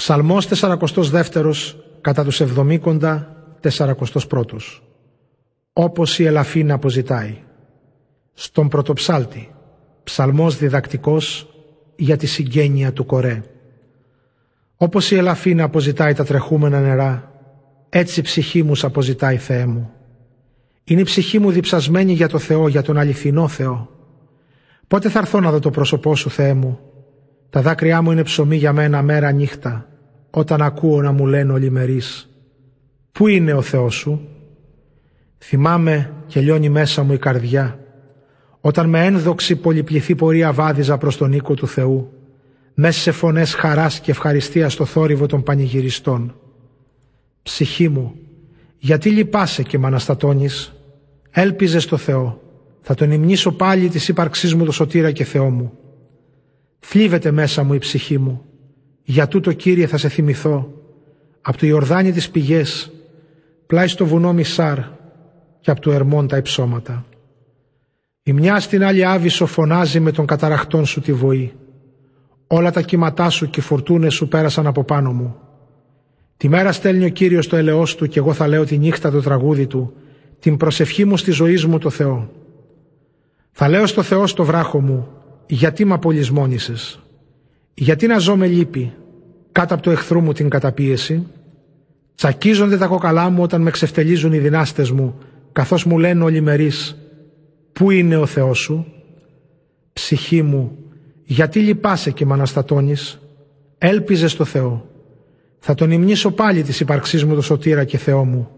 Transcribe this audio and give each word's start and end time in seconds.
Ψαλμός 0.00 0.48
42 0.50 1.52
κατά 2.00 2.24
τους 2.24 2.40
εβδομήκοντα 2.40 3.36
41 3.62 3.94
Όπως 5.72 6.18
η 6.18 6.24
ελαφίνα 6.24 6.74
αποζητάει. 6.74 7.36
Στον 8.32 8.68
πρωτοψάλτη. 8.68 9.50
Ψαλμός 10.04 10.56
διδακτικός 10.56 11.48
για 11.96 12.16
τη 12.16 12.26
συγγένεια 12.26 12.92
του 12.92 13.06
Κορέ. 13.06 13.42
Όπως 14.76 15.10
η 15.10 15.16
ελαφίνα 15.16 15.64
αποζητάει 15.64 16.14
τα 16.14 16.24
τρεχούμενα 16.24 16.80
νερά, 16.80 17.32
έτσι 17.88 18.20
η 18.20 18.22
ψυχή 18.22 18.62
μου 18.62 18.74
σ' 18.74 18.84
αποζητάει 18.84 19.36
Θεέ 19.36 19.66
μου. 19.66 19.90
Είναι 20.84 21.00
η 21.00 21.04
ψυχή 21.04 21.38
μου 21.38 21.50
διψασμένη 21.50 22.12
για 22.12 22.28
το 22.28 22.38
Θεό, 22.38 22.68
για 22.68 22.82
τον 22.82 22.98
αληθινό 22.98 23.48
Θεό. 23.48 23.88
Πότε 24.88 25.08
θα 25.08 25.18
έρθω 25.18 25.40
να 25.40 25.50
δω 25.50 25.58
το 25.58 25.70
πρόσωπό 25.70 26.16
σου 26.16 26.30
Θεέ 26.30 26.54
μου; 26.54 26.78
Τα 27.50 27.62
δάκρυά 27.62 28.02
μου 28.02 28.10
είναι 28.10 28.22
ψωμί 28.22 28.56
για 28.56 28.72
μένα 28.72 29.02
μέρα 29.02 29.32
νύχτα, 29.32 29.89
όταν 30.30 30.62
ακούω 30.62 31.02
να 31.02 31.12
μου 31.12 31.26
λένε 31.26 31.52
ολιμερείς. 31.52 32.28
Πού 33.12 33.26
είναι 33.26 33.52
ο 33.52 33.62
Θεός 33.62 33.94
σου; 33.94 34.28
Θυμάμαι 35.38 36.12
και 36.26 36.40
λιώνει 36.40 36.68
μέσα 36.68 37.02
μου 37.02 37.12
η 37.12 37.18
καρδιά, 37.18 37.78
όταν 38.60 38.88
με 38.88 39.04
ένδοξη 39.04 39.56
πολυπληθή 39.56 40.14
πορεία 40.14 40.52
βάδιζα 40.52 40.98
προς 40.98 41.16
τον 41.16 41.32
οίκο 41.32 41.54
του 41.54 41.66
Θεού, 41.66 42.12
μέσα 42.74 43.00
σε 43.00 43.12
φωνές 43.12 43.54
χαράς 43.54 44.00
και 44.00 44.10
ευχαριστίας 44.10 44.72
στο 44.72 44.84
θόρυβο 44.84 45.26
των 45.26 45.42
πανηγυριστών. 45.42 46.34
Ψυχή 47.42 47.88
μου, 47.88 48.14
γιατί 48.78 49.10
λυπάσαι 49.10 49.62
και 49.62 49.78
με 49.78 49.86
αναστατώνεις, 49.86 50.72
έλπιζε 51.30 51.78
στο 51.78 51.96
Θεό, 51.96 52.42
θα 52.80 52.94
τον 52.94 53.10
υμνήσω 53.10 53.52
πάλι 53.52 53.88
της 53.88 54.08
ύπαρξής 54.08 54.54
μου 54.54 54.64
το 54.64 54.72
σωτήρα 54.72 55.10
και 55.10 55.24
Θεό 55.24 55.50
μου. 55.50 55.72
Θλίβεται 56.78 57.30
μέσα 57.30 57.62
μου 57.62 57.74
η 57.74 57.78
ψυχή 57.78 58.18
μου, 58.18 58.44
για 59.10 59.28
τούτο 59.28 59.52
Κύριε 59.52 59.86
θα 59.86 59.96
σε 59.96 60.08
θυμηθώ, 60.08 60.72
από 61.40 61.58
το 61.58 61.66
Ιορδάνη 61.66 62.12
τις 62.12 62.30
πηγές, 62.30 62.90
πλάι 63.66 63.86
στο 63.86 64.06
βουνό 64.06 64.32
Μισάρ 64.32 64.78
και 65.60 65.70
από 65.70 65.80
το 65.80 65.92
Ερμόν 65.92 66.28
τα 66.28 66.36
υψώματα. 66.36 67.04
Η 68.22 68.32
μια 68.32 68.60
στην 68.60 68.84
άλλη 68.84 69.04
άβυσο 69.04 69.46
φωνάζει 69.46 70.00
με 70.00 70.12
τον 70.12 70.26
καταραχτών 70.26 70.86
σου 70.86 71.00
τη 71.00 71.12
βοή. 71.12 71.52
Όλα 72.46 72.70
τα 72.70 72.80
κύματά 72.80 73.30
σου 73.30 73.50
και 73.50 73.60
οι 73.60 73.62
φορτούνες 73.62 74.14
σου 74.14 74.28
πέρασαν 74.28 74.66
από 74.66 74.84
πάνω 74.84 75.12
μου. 75.12 75.36
Τη 76.36 76.48
μέρα 76.48 76.72
στέλνει 76.72 77.04
ο 77.04 77.08
Κύριος 77.08 77.46
το 77.46 77.56
ελαιός 77.56 77.94
του 77.94 78.06
και 78.06 78.18
εγώ 78.18 78.32
θα 78.32 78.48
λέω 78.48 78.64
τη 78.64 78.78
νύχτα 78.78 79.10
το 79.10 79.20
τραγούδι 79.20 79.66
του, 79.66 79.92
την 80.38 80.56
προσευχή 80.56 81.04
μου 81.04 81.16
στη 81.16 81.30
ζωή 81.30 81.64
μου 81.68 81.78
το 81.78 81.90
Θεό. 81.90 82.30
Θα 83.52 83.68
λέω 83.68 83.86
στο 83.86 84.02
Θεό 84.02 84.26
στο 84.26 84.44
βράχο 84.44 84.80
μου, 84.80 85.08
γιατί 85.46 85.84
με 85.84 85.94
απολυσμόνησες; 85.94 87.00
Γιατί 87.74 88.06
να 88.06 88.18
ζω 88.18 88.36
με 88.36 88.46
λύπη, 88.46 88.94
κάτω 89.52 89.74
από 89.74 89.82
το 89.82 89.90
εχθρού 89.90 90.20
μου 90.20 90.32
την 90.32 90.48
καταπίεση. 90.48 91.26
Τσακίζονται 92.14 92.76
τα 92.76 92.86
κοκαλά 92.86 93.30
μου 93.30 93.42
όταν 93.42 93.62
με 93.62 93.70
ξεφτελίζουν 93.70 94.32
οι 94.32 94.38
δυνάστες 94.38 94.90
μου, 94.90 95.18
καθώς 95.52 95.84
μου 95.84 95.98
λένε 95.98 96.24
όλοι 96.24 96.40
μερίς, 96.40 96.96
Πού 97.72 97.90
είναι 97.90 98.16
ο 98.16 98.26
Θεός 98.26 98.58
σου, 98.58 98.86
ψυχή 99.92 100.42
μου, 100.42 100.76
γιατί 101.24 101.60
λυπάσαι 101.60 102.10
και 102.10 102.26
με 102.26 102.32
αναστατώνεις, 102.32 103.20
έλπιζες 103.78 104.32
στο 104.32 104.44
Θεό. 104.44 104.88
Θα 105.58 105.74
τον 105.74 105.90
υμνήσω 105.90 106.30
πάλι 106.30 106.62
της 106.62 106.80
ύπαρξής 106.80 107.24
μου 107.24 107.34
το 107.34 107.40
σωτήρα 107.40 107.84
και 107.84 107.98
Θεό 107.98 108.24
μου. 108.24 108.48